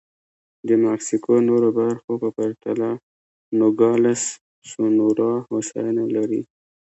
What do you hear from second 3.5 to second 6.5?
نوګالس سونورا هوساینه لري.